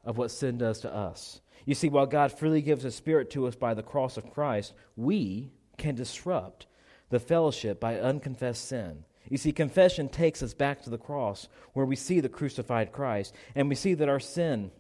[0.06, 1.42] of what sin does to us.
[1.66, 4.74] You see, while God freely gives His Spirit to us by the cross of Christ,
[4.96, 6.68] we can disrupt
[7.10, 9.04] the fellowship by unconfessed sin.
[9.30, 13.34] You see, confession takes us back to the cross where we see the crucified Christ
[13.56, 14.72] and we see that our sin,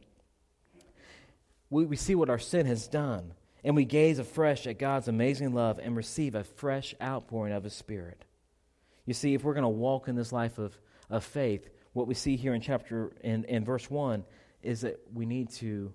[1.70, 5.54] we, we see what our sin has done, and we gaze afresh at God's amazing
[5.54, 8.26] love and receive a fresh outpouring of His Spirit.
[9.06, 10.78] You see, if we're going to walk in this life of,
[11.10, 14.24] of faith, what we see here in chapter in, in verse 1
[14.62, 15.94] is that we need to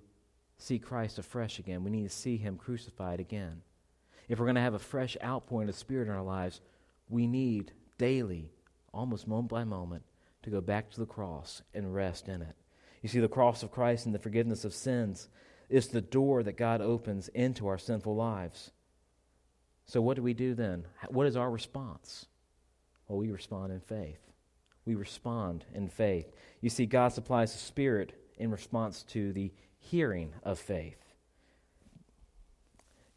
[0.59, 1.85] see Christ afresh again.
[1.85, 3.63] We need to see him crucified again.
[4.29, 6.61] If we're going to have a fresh outpouring of Spirit in our lives,
[7.09, 8.51] we need daily,
[8.93, 10.05] almost moment by moment,
[10.43, 12.55] to go back to the cross and rest in it.
[13.03, 15.29] You see, the cross of Christ and the forgiveness of sins
[15.71, 18.73] is the door that God opens into our sinful lives.
[19.87, 20.85] So, what do we do then?
[21.09, 22.27] What is our response?
[23.09, 24.21] Well, we respond in faith.
[24.85, 26.31] We respond in faith.
[26.61, 30.99] You see, God supplies the Spirit in response to the hearing of faith.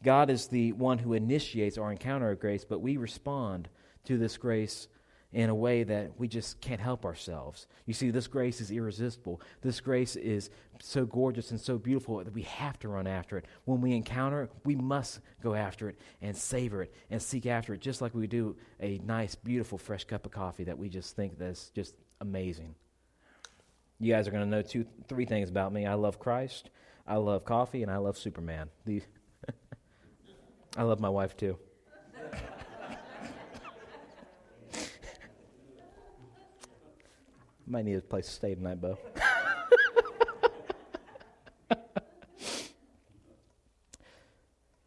[0.04, 3.70] God is the one who initiates our encounter of grace, but we respond
[4.06, 4.88] to this grace
[5.34, 7.66] in a way that we just can't help ourselves.
[7.88, 9.42] You see, this grace is irresistible.
[9.62, 13.46] This grace is so gorgeous and so beautiful that we have to run after it.
[13.66, 17.74] When we encounter it, we must go after it and savor it and seek after
[17.74, 21.16] it, just like we do a nice, beautiful, fresh cup of coffee that we just
[21.16, 22.76] think that's just amazing.
[24.00, 25.88] You guys are going to know two, three things about me.
[25.88, 26.70] I love Christ,
[27.08, 28.70] I love coffee, and I love Superman.
[28.86, 29.08] These
[30.78, 31.58] I love my wife too.
[37.74, 39.00] Might need a place to stay tonight, Bo.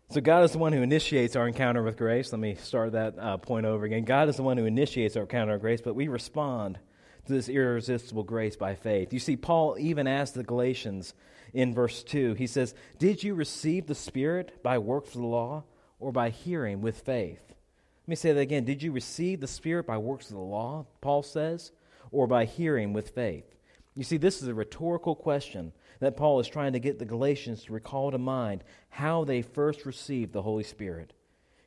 [0.08, 2.30] so, God is the one who initiates our encounter with grace.
[2.30, 4.04] Let me start that uh, point over again.
[4.04, 6.78] God is the one who initiates our encounter of grace, but we respond
[7.26, 9.12] to this irresistible grace by faith.
[9.12, 11.12] You see, Paul even asked the Galatians
[11.52, 15.64] in verse 2, he says, Did you receive the Spirit by works of the law
[15.98, 17.42] or by hearing with faith?
[17.48, 18.64] Let me say that again.
[18.64, 21.72] Did you receive the Spirit by works of the law, Paul says,
[22.10, 23.56] or by hearing with faith?
[23.94, 27.64] You see, this is a rhetorical question that Paul is trying to get the Galatians
[27.64, 31.14] to recall to mind how they first received the Holy Spirit.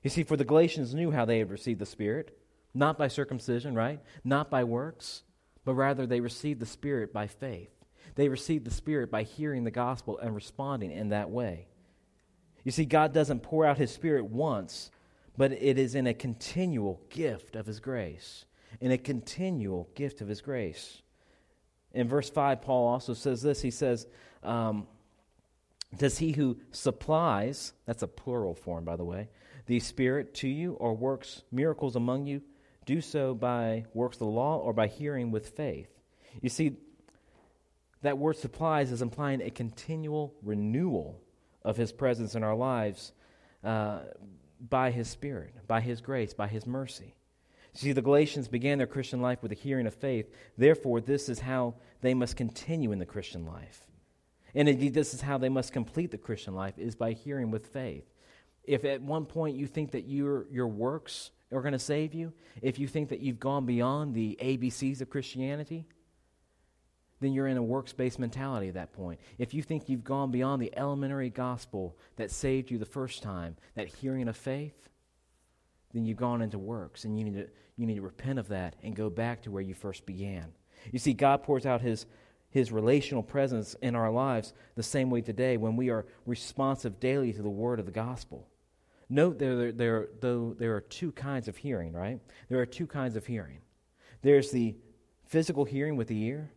[0.04, 2.38] You see, for the Galatians knew how they had received the Spirit,
[2.74, 4.00] not by circumcision, right?
[4.24, 5.24] Not by works,
[5.66, 7.72] but rather they received the Spirit by faith.
[8.16, 11.68] They received the Spirit by hearing the gospel and responding in that way.
[12.64, 14.92] You see, God doesn't pour out His Spirit once,
[15.36, 18.46] but it is in a continual gift of His grace
[18.82, 21.02] in a continual gift of His grace.
[21.94, 24.08] In verse 5, Paul also says this He says,
[24.44, 24.88] um,
[25.96, 29.30] Does he who supplies, that's a plural form, by the way,
[29.66, 32.42] the Spirit to you or works miracles among you,
[32.86, 35.90] do so by works of the law or by hearing with faith?
[36.42, 36.78] You see,
[38.02, 41.22] that word supplies is implying a continual renewal
[41.64, 43.12] of His presence in our lives
[43.64, 44.00] uh,
[44.60, 47.16] by His Spirit, by His grace, by His mercy.
[47.74, 50.34] See, the Galatians began their Christian life with a hearing of faith.
[50.58, 53.86] Therefore, this is how they must continue in the Christian life.
[54.56, 57.68] And indeed, this is how they must complete the Christian life, is by hearing with
[57.68, 58.06] faith.
[58.64, 62.34] if at one point you think that your, your works are going to save you,
[62.62, 65.86] if you think that you've gone beyond the ABCs of Christianity,
[67.20, 69.20] then you're in a works based mentality at that point.
[69.38, 73.58] If you think you've gone beyond the elementary gospel that saved you the first time,
[73.76, 74.89] that hearing of faith,
[75.94, 77.48] then you've gone into works and you need to,
[77.78, 80.54] you need to repent of that and go back to where you first began.
[80.92, 82.06] You see, God pours out His,
[82.50, 87.34] His relational presence in our lives the same way today when we are responsive daily
[87.34, 88.48] to the word of the gospel.
[89.10, 92.20] Note there, there, though there are two kinds of hearing, right?
[92.48, 93.60] There are two kinds of hearing.
[94.22, 94.76] There's the
[95.26, 96.52] physical hearing with the ear,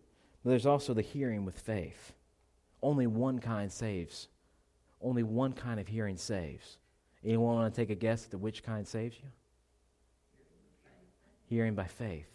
[0.44, 2.12] but there's also the hearing with faith.
[2.82, 4.28] Only one kind saves.
[5.00, 6.78] Only one kind of hearing saves.
[7.24, 9.28] Anyone want to take a guess at which kind saves you?
[11.46, 12.28] Hearing by faith.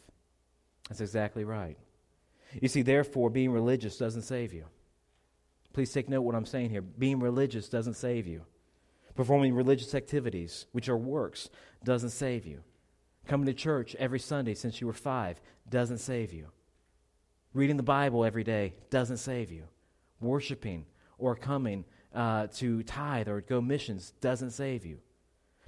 [0.88, 1.78] That's exactly right.
[2.62, 4.66] You see, therefore, being religious doesn't save you.
[5.74, 6.82] Please take note what I'm saying here.
[6.82, 8.44] Being religious doesn't save you.
[9.16, 11.50] Performing religious activities, which are works,
[11.84, 12.62] doesn't save you.
[13.28, 16.48] Coming to church every Sunday since you were five doesn't save you.
[17.54, 19.64] Reading the Bible every day doesn't save you.
[20.22, 20.86] Worshiping
[21.18, 25.00] or coming uh, to tithe or go missions doesn't save you.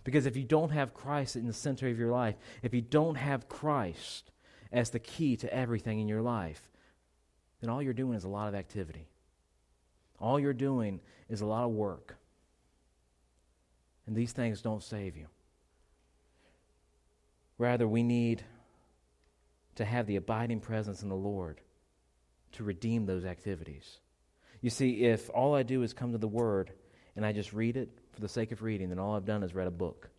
[0.03, 3.15] Because if you don't have Christ in the center of your life, if you don't
[3.15, 4.31] have Christ
[4.71, 6.69] as the key to everything in your life,
[7.61, 9.07] then all you're doing is a lot of activity.
[10.19, 12.17] All you're doing is a lot of work.
[14.07, 15.27] And these things don't save you.
[17.57, 18.43] Rather, we need
[19.75, 21.61] to have the abiding presence in the Lord
[22.53, 23.99] to redeem those activities.
[24.61, 26.71] You see, if all I do is come to the Word
[27.15, 29.55] and I just read it for the sake of reading, then all I've done is
[29.55, 30.09] read a book.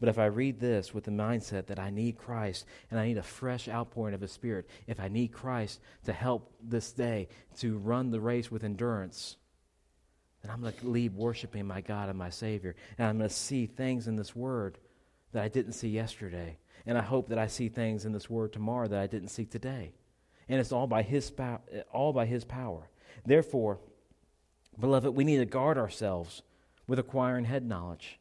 [0.00, 3.18] But if I read this with the mindset that I need Christ and I need
[3.18, 7.28] a fresh outpouring of His Spirit, if I need Christ to help this day
[7.58, 9.36] to run the race with endurance,
[10.42, 12.74] then I'm going to leave worshiping my God and my Savior.
[12.98, 14.78] And I'm going to see things in this Word
[15.32, 16.58] that I didn't see yesterday.
[16.84, 19.44] And I hope that I see things in this Word tomorrow that I didn't see
[19.44, 19.92] today.
[20.48, 21.30] And it's all by His,
[21.92, 22.88] all by his power.
[23.24, 23.78] Therefore,
[24.78, 26.42] beloved, we need to guard ourselves
[26.86, 28.18] with acquiring head knowledge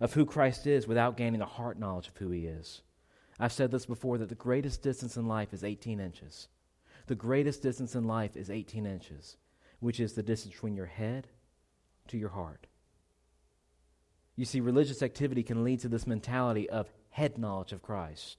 [0.00, 2.82] of who Christ is without gaining a heart knowledge of who He is.
[3.38, 6.48] I've said this before that the greatest distance in life is 18 inches.
[7.06, 9.36] The greatest distance in life is 18 inches
[9.80, 11.28] which is the distance between your head
[12.08, 12.66] to your heart.
[14.36, 18.38] You see, religious activity can lead to this mentality of head knowledge of Christ.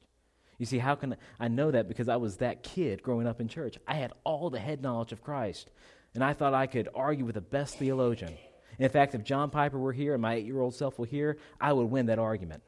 [0.60, 1.88] You see, how can I know that?
[1.88, 3.78] Because I was that kid growing up in church.
[3.88, 5.72] I had all the head knowledge of Christ,
[6.14, 8.38] and I thought I could argue with the best theologian.
[8.78, 11.38] In fact, if John Piper were here and my eight year old self were here,
[11.60, 12.62] I would win that argument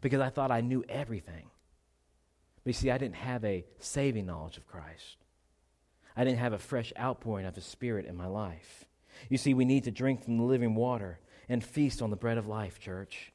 [0.00, 1.50] because I thought I knew everything.
[2.64, 5.16] But you see, I didn't have a saving knowledge of Christ.
[6.16, 8.84] I didn't have a fresh outpouring of His Spirit in my life.
[9.28, 12.38] You see, we need to drink from the living water and feast on the bread
[12.38, 13.32] of life, church.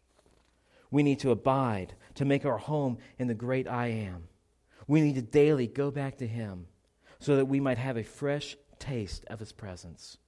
[0.96, 4.30] We need to abide, to make our home in the great I am.
[4.88, 6.68] We need to daily go back to Him
[7.20, 10.20] so that we might have a fresh taste of His presence,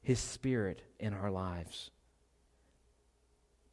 [0.00, 1.90] His Spirit in our lives.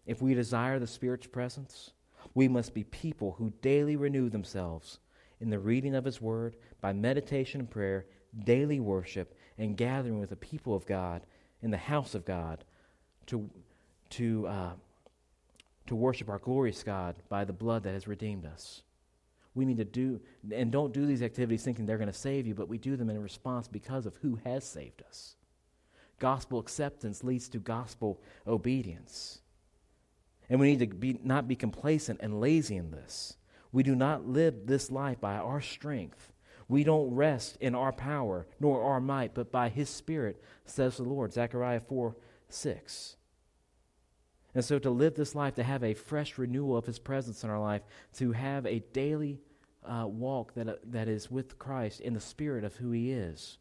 [0.08, 1.91] If we desire the Spirit's presence,
[2.34, 4.97] we must be people who daily renew themselves
[5.39, 8.08] in the reading of His Word, by meditation and prayer,
[8.43, 11.21] daily worship, and gathering with the people of God
[11.62, 12.63] in the house of God
[13.27, 13.47] to,
[14.10, 14.71] to, uh,
[15.88, 18.84] to worship our glorious God by the blood that has redeemed us.
[19.56, 20.21] We need to do,
[20.52, 23.10] and don't do these activities thinking they're going to save you, but we do them
[23.10, 25.36] in response because of who has saved us.
[26.19, 29.41] Gospel acceptance leads to gospel obedience.
[30.50, 33.36] And we need to be, not be complacent and lazy in this.
[33.71, 36.32] We do not live this life by our strength.
[36.67, 41.04] We don't rest in our power nor our might, but by His Spirit, says the
[41.04, 41.34] Lord.
[41.34, 42.15] Zechariah 4
[42.50, 43.16] 6.
[44.58, 47.52] And so to live this life, to have a fresh renewal of His presence in
[47.52, 47.84] our life,
[48.15, 49.38] to have a daily
[49.86, 53.60] uh, walk that, uh, that is with Christ in the spirit of who He is,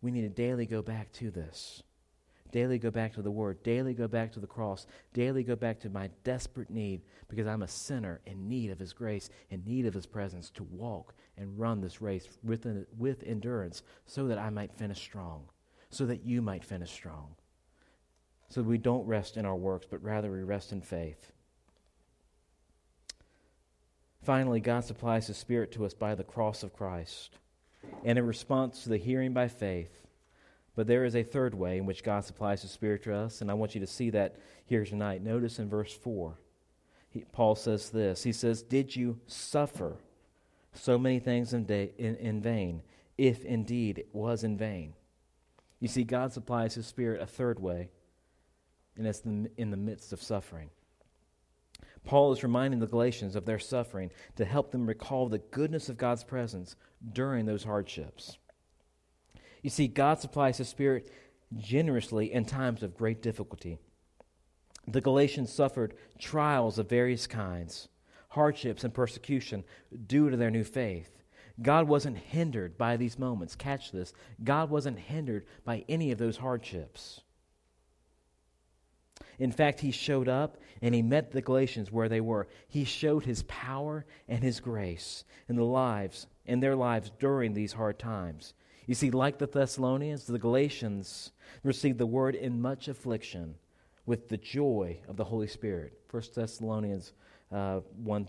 [0.00, 1.82] we need to daily go back to this.
[2.50, 3.62] Daily go back to the Word.
[3.62, 4.86] Daily go back to the cross.
[5.12, 8.94] Daily go back to my desperate need because I'm a sinner in need of His
[8.94, 12.66] grace, in need of His presence to walk and run this race with,
[12.96, 15.44] with endurance so that I might finish strong,
[15.90, 17.34] so that you might finish strong.
[18.48, 21.32] So we don't rest in our works, but rather we rest in faith.
[24.22, 27.38] Finally, God supplies His Spirit to us by the cross of Christ.
[28.04, 30.06] And in response to the hearing by faith,
[30.74, 33.50] but there is a third way in which God supplies His Spirit to us, and
[33.50, 35.22] I want you to see that here tonight.
[35.22, 36.38] Notice in verse 4,
[37.08, 39.96] he, Paul says this He says, Did you suffer
[40.72, 42.82] so many things in, day, in, in vain,
[43.16, 44.94] if indeed it was in vain?
[45.78, 47.90] You see, God supplies His Spirit a third way
[48.96, 50.70] and it's in the midst of suffering.
[52.04, 55.98] Paul is reminding the Galatians of their suffering to help them recall the goodness of
[55.98, 56.76] God's presence
[57.12, 58.38] during those hardships.
[59.62, 61.10] You see, God supplies His Spirit
[61.56, 63.78] generously in times of great difficulty.
[64.86, 67.88] The Galatians suffered trials of various kinds,
[68.30, 69.64] hardships and persecution
[70.06, 71.10] due to their new faith.
[71.60, 73.56] God wasn't hindered by these moments.
[73.56, 74.12] Catch this.
[74.44, 77.22] God wasn't hindered by any of those hardships.
[79.38, 82.48] In fact, he showed up and he met the Galatians where they were.
[82.68, 87.72] He showed his power and his grace in the lives in their lives during these
[87.72, 88.54] hard times.
[88.86, 91.32] You see, like the Thessalonians, the Galatians
[91.64, 93.56] received the word in much affliction
[94.06, 95.98] with the joy of the Holy Spirit.
[96.10, 97.12] 1 Thessalonians
[97.52, 98.28] uh, 1,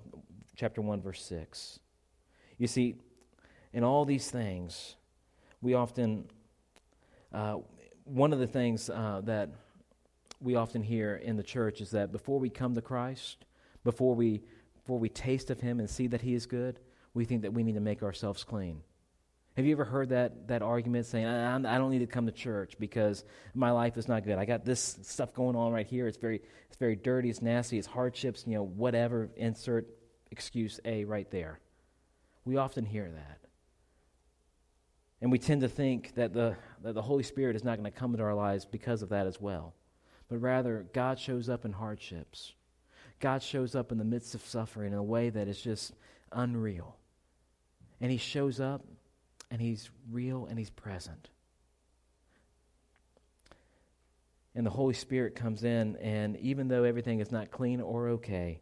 [0.56, 1.80] chapter 1, verse 6.
[2.58, 2.96] You see,
[3.72, 4.96] in all these things,
[5.62, 6.26] we often,
[7.32, 7.58] uh,
[8.06, 9.52] one of the things uh, that
[10.40, 13.46] we often hear in the church is that before we come to Christ,
[13.84, 14.44] before we,
[14.76, 16.80] before we taste of Him and see that He is good,
[17.14, 18.82] we think that we need to make ourselves clean.
[19.56, 22.32] Have you ever heard that, that argument saying, I, I don't need to come to
[22.32, 23.24] church because
[23.56, 24.38] my life is not good?
[24.38, 26.08] I got this stuff going on right here.
[26.08, 29.88] It's very, it's very dirty, it's nasty, it's hardships, you know, whatever, insert
[30.30, 31.60] excuse A right there.
[32.46, 33.40] We often hear that.
[35.22, 37.98] And we tend to think that the, that the Holy Spirit is not going to
[37.98, 39.74] come into our lives because of that as well
[40.30, 42.54] but rather God shows up in hardships.
[43.20, 45.94] God shows up in the midst of suffering in a way that is just
[46.32, 46.98] unreal.
[48.00, 48.86] And He shows up
[49.50, 51.30] and He's real and He's present.
[54.54, 58.60] And the Holy Spirit comes in, and even though everything is not clean or okay,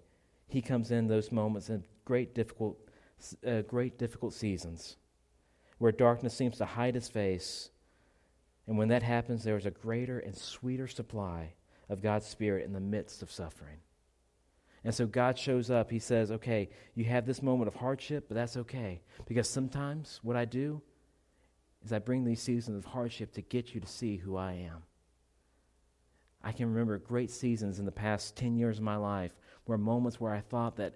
[0.48, 2.78] He comes in those moments in great difficult,
[3.48, 4.98] uh, great difficult seasons
[5.78, 7.70] where darkness seems to hide His face
[8.68, 11.54] and when that happens, there is a greater and sweeter supply
[11.90, 13.78] of God's Spirit in the midst of suffering.
[14.84, 15.92] And so God shows up.
[15.92, 19.02] He says, Okay, you have this moment of hardship, but that's okay.
[19.28, 20.82] Because sometimes what I do
[21.84, 24.84] is I bring these seasons of hardship to get you to see who I am.
[26.44, 29.32] I can remember great seasons in the past 10 years of my life
[29.66, 30.94] where moments where I thought that,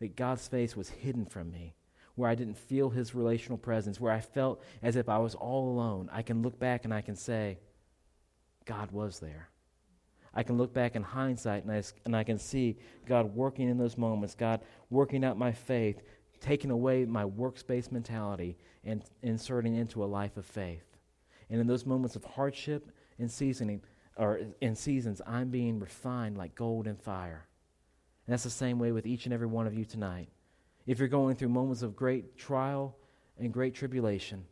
[0.00, 1.74] that God's face was hidden from me
[2.16, 5.70] where I didn't feel his relational presence, where I felt as if I was all
[5.70, 7.58] alone, I can look back and I can say,
[8.64, 9.48] God was there.
[10.32, 13.78] I can look back in hindsight and I, and I can see God working in
[13.78, 14.60] those moments, God
[14.90, 16.02] working out my faith,
[16.40, 20.84] taking away my works-based mentality and inserting into a life of faith.
[21.50, 23.82] And in those moments of hardship and seasoning,
[24.16, 27.46] or in seasons, I'm being refined like gold in fire.
[28.26, 30.28] And that's the same way with each and every one of you tonight
[30.86, 32.96] if you're going through moments of great trial
[33.38, 34.44] and great tribulation,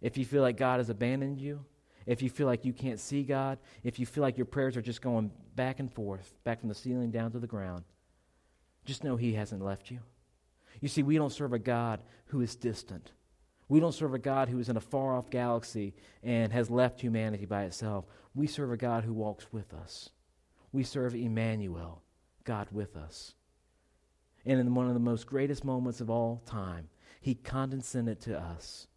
[0.00, 1.64] if you feel like God has abandoned you,
[2.06, 4.82] if you feel like you can't see God, if you feel like your prayers are
[4.82, 7.84] just going back and forth, back from the ceiling down to the ground,
[8.84, 10.00] just know He hasn't left you.
[10.80, 13.12] You see, we don't serve a God who is distant.
[13.68, 17.00] We don't serve a God who is in a far off galaxy and has left
[17.00, 18.04] humanity by itself.
[18.34, 20.10] We serve a God who walks with us.
[20.72, 22.02] We serve Emmanuel,
[22.44, 23.34] God with us.
[24.44, 26.88] And in one of the most greatest moments of all time,
[27.20, 28.88] he condescended to us.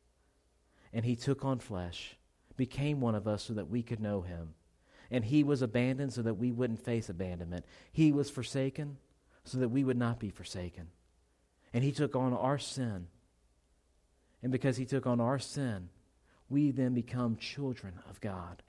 [0.91, 2.17] And he took on flesh,
[2.57, 4.55] became one of us so that we could know him.
[5.11, 7.65] And he was abandoned so that we wouldn't face abandonment.
[7.91, 8.97] He was forsaken
[9.43, 10.87] so that we would not be forsaken.
[11.73, 13.07] And he took on our sin.
[14.41, 15.89] And because he took on our sin,
[16.49, 18.63] we then become children of God.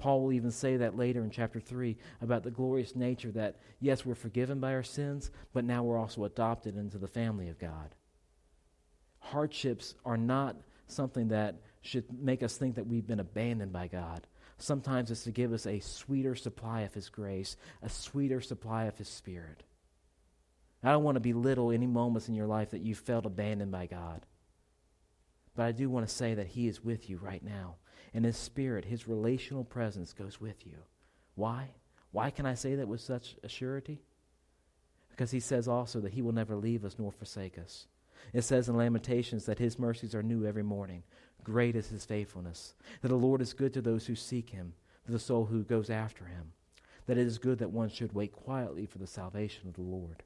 [0.00, 4.04] Paul will even say that later in chapter 3 about the glorious nature that, yes,
[4.04, 7.94] we're forgiven by our sins, but now we're also adopted into the family of God.
[9.18, 14.26] Hardships are not something that should make us think that we've been abandoned by God.
[14.56, 18.96] Sometimes it's to give us a sweeter supply of His grace, a sweeter supply of
[18.96, 19.62] His Spirit.
[20.82, 23.84] I don't want to belittle any moments in your life that you felt abandoned by
[23.84, 24.24] God.
[25.54, 27.76] But I do want to say that He is with you right now
[28.14, 30.78] and His Spirit, His relational presence goes with you.
[31.34, 31.70] Why?
[32.12, 34.02] Why can I say that with such a surety?
[35.10, 37.86] Because He says also that He will never leave us nor forsake us.
[38.32, 41.02] It says in Lamentations that His mercies are new every morning.
[41.44, 42.74] Great is His faithfulness.
[43.02, 44.74] That the Lord is good to those who seek Him,
[45.06, 46.52] to the soul who goes after Him.
[47.06, 50.22] That it is good that one should wait quietly for the salvation of the Lord.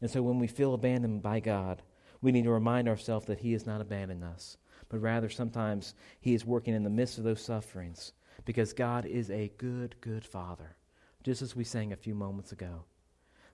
[0.00, 1.82] And so when we feel abandoned by God,
[2.20, 4.56] we need to remind ourselves that He has not abandoned us
[4.88, 8.12] but rather sometimes He is working in the midst of those sufferings
[8.44, 10.76] because God is a good, good Father,
[11.22, 12.84] just as we sang a few moments ago.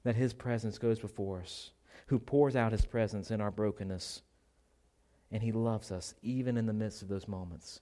[0.05, 1.71] That His presence goes before us,
[2.07, 4.23] who pours out His presence in our brokenness,
[5.33, 7.81] and He loves us even in the midst of those moments.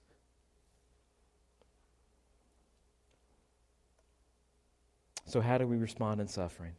[5.25, 6.73] So, how do we respond in suffering?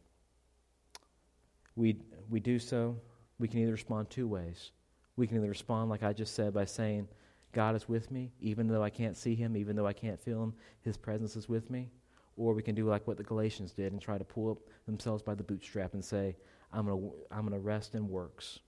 [1.75, 1.97] We,
[2.29, 2.97] we do so,
[3.37, 4.71] we can either respond two ways.
[5.17, 7.07] We can either respond, like I just said, by saying,
[7.53, 10.43] God is with me, even though I can't see him, even though I can't feel
[10.43, 11.89] him, his presence is with me.
[12.35, 15.23] Or we can do like what the Galatians did and try to pull up themselves
[15.23, 16.35] by the bootstrap and say,
[16.73, 18.59] I'm going to I'm to rest in works.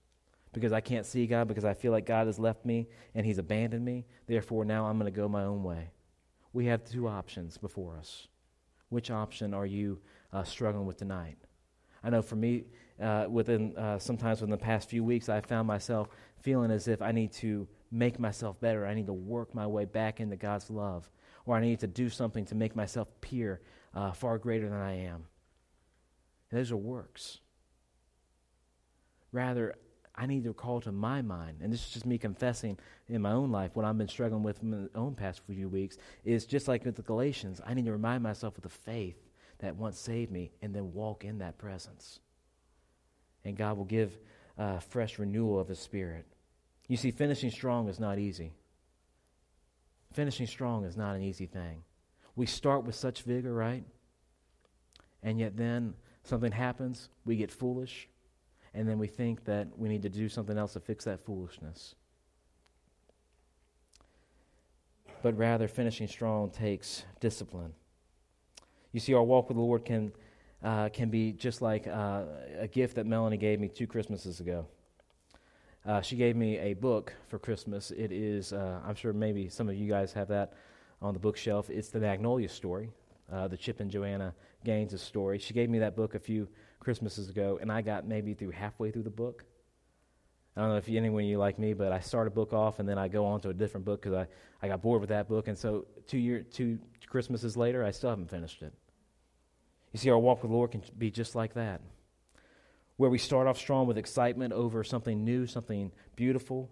[0.54, 3.36] Because I can't see God, because I feel like God has left me and he's
[3.36, 4.06] abandoned me.
[4.26, 5.90] Therefore, now I'm going to go my own way.
[6.54, 8.28] We have two options before us.
[8.88, 10.00] Which option are you
[10.32, 11.36] uh, struggling with tonight?
[12.02, 12.64] I know for me,
[13.00, 16.08] uh, within uh, sometimes within the past few weeks, I found myself
[16.42, 18.86] feeling as if I need to make myself better.
[18.86, 21.10] I need to work my way back into God's love,
[21.46, 23.60] or I need to do something to make myself appear
[23.94, 25.24] uh, far greater than I am.
[26.50, 27.38] And those are works.
[29.32, 29.74] Rather,
[30.14, 32.76] I need to call to my mind, and this is just me confessing
[33.08, 35.96] in my own life what I've been struggling with in my own past few weeks,
[36.24, 39.16] is just like with the Galatians, I need to remind myself of the faith
[39.58, 42.20] that once saved me and then walk in that presence.
[43.48, 44.18] And God will give
[44.58, 46.26] uh, fresh renewal of His Spirit.
[46.86, 48.52] You see, finishing strong is not easy.
[50.12, 51.82] Finishing strong is not an easy thing.
[52.36, 53.84] We start with such vigor, right?
[55.22, 55.94] And yet then
[56.24, 58.06] something happens, we get foolish,
[58.74, 61.94] and then we think that we need to do something else to fix that foolishness.
[65.22, 67.72] But rather, finishing strong takes discipline.
[68.92, 70.12] You see, our walk with the Lord can,
[70.62, 72.22] uh, can be just like uh,
[72.58, 74.66] a gift that Melanie gave me two Christmases ago.
[75.86, 77.90] Uh, she gave me a book for Christmas.
[77.90, 80.52] It is, uh, I'm sure maybe some of you guys have that
[81.00, 81.70] on the bookshelf.
[81.70, 82.90] It's the Magnolia story,
[83.32, 84.34] uh, the Chip and Joanna
[84.64, 85.38] Gaines' story.
[85.38, 86.48] She gave me that book a few
[86.80, 89.44] Christmases ago, and I got maybe through halfway through the book.
[90.56, 92.88] I don't know if anyone you like me, but I start a book off and
[92.88, 94.26] then I go on to a different book because I,
[94.60, 95.46] I got bored with that book.
[95.46, 98.72] And so two, year, two Christmases later, I still haven't finished it.
[99.92, 101.80] You see, our walk with the Lord can be just like that,
[102.96, 106.70] where we start off strong with excitement over something new, something beautiful,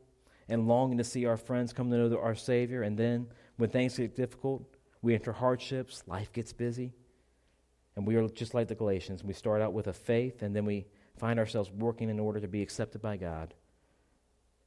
[0.49, 2.83] and longing to see our friends come to know our Savior.
[2.83, 4.65] And then when things get difficult,
[5.03, 6.93] we enter hardships, life gets busy.
[7.97, 9.25] And we are just like the Galatians.
[9.25, 10.87] We start out with a faith, and then we
[11.17, 13.55] find ourselves working in order to be accepted by God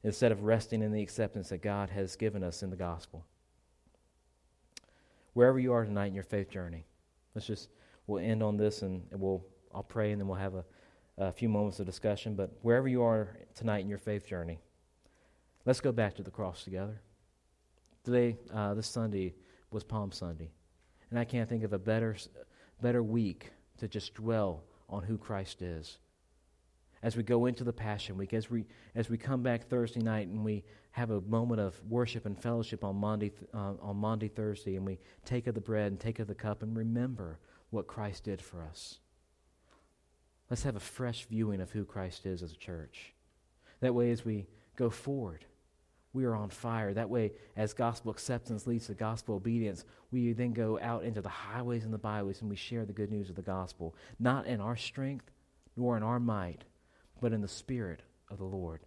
[0.02, 3.24] instead of resting in the acceptance that God has given us in the gospel.
[5.34, 6.86] Wherever you are tonight in your faith journey,
[7.34, 7.68] let's just
[8.10, 10.64] we'll end on this and, we'll I'll pray and then we'll have a,
[11.16, 12.34] a few moments of discussion.
[12.34, 14.58] But wherever you are tonight in your faith journey,
[15.64, 17.00] let's go back to the cross together.
[18.02, 19.34] Today, uh, this Sunday
[19.70, 20.50] was Palm Sunday,
[21.10, 22.16] and I can't think of a better
[22.82, 25.98] better week to just dwell on who Christ is
[27.02, 30.28] as we go into the Passion Week, as we, as we come back Thursday night
[30.28, 34.76] and we have a moment of worship and fellowship on Monday, uh, on Monday, Thursday,
[34.76, 37.38] and we take of the bread and take of the cup and remember
[37.70, 38.98] what Christ did for us.
[40.48, 43.14] Let's have a fresh viewing of who Christ is as a church.
[43.80, 45.44] That way, as we go forward,
[46.12, 46.92] we are on fire.
[46.92, 51.28] That way, as gospel acceptance leads to gospel obedience, we then go out into the
[51.28, 54.60] highways and the byways and we share the good news of the gospel, not in
[54.60, 55.30] our strength
[55.76, 56.64] nor in our might,
[57.20, 58.80] but in the Spirit of the Lord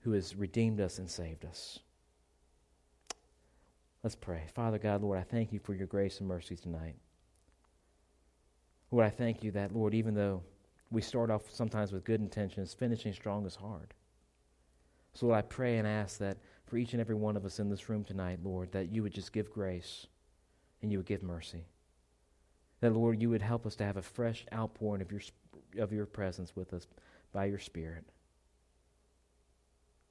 [0.00, 1.78] who has redeemed us and saved us.
[4.02, 4.42] Let's pray.
[4.54, 6.96] Father God, Lord, I thank you for your grace and mercy tonight.
[8.94, 10.44] Lord, I thank you that, Lord, even though
[10.92, 13.92] we start off sometimes with good intentions, finishing strong is hard.
[15.14, 17.68] So, Lord, I pray and ask that for each and every one of us in
[17.68, 20.06] this room tonight, Lord, that you would just give grace
[20.80, 21.64] and you would give mercy.
[22.82, 25.22] That, Lord, you would help us to have a fresh outpouring of your,
[25.76, 26.86] of your presence with us
[27.32, 28.04] by your Spirit.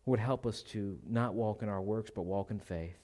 [0.05, 2.99] Would help us to not walk in our works, but walk in faith.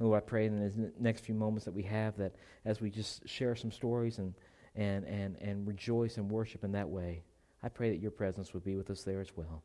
[0.00, 2.34] And Lord, I pray in the next few moments that we have that
[2.64, 4.34] as we just share some stories and,
[4.74, 7.22] and, and, and rejoice and worship in that way,
[7.62, 9.62] I pray that your presence would be with us there as well.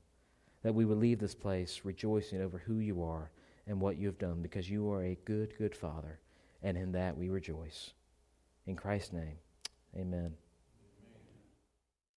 [0.62, 3.32] That we would leave this place rejoicing over who you are
[3.66, 6.20] and what you have done because you are a good, good Father.
[6.62, 7.94] And in that we rejoice.
[8.68, 9.38] In Christ's name,
[9.96, 10.34] amen.